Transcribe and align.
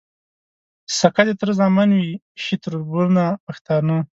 سکه 0.99 1.21
د 1.27 1.29
تره 1.39 1.53
زامن 1.59 1.89
وي 1.97 2.09
شي 2.43 2.55
تــربـــرونـه 2.63 3.25
پښتانه 3.45 3.95